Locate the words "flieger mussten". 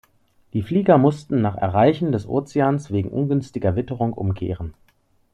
0.63-1.41